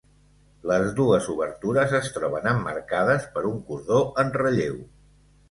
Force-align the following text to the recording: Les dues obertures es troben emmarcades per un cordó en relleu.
Les 0.69 0.87
dues 0.99 1.27
obertures 1.33 1.93
es 1.99 2.09
troben 2.15 2.49
emmarcades 2.53 3.29
per 3.37 3.45
un 3.51 3.61
cordó 3.69 4.01
en 4.25 4.35
relleu. 4.41 4.83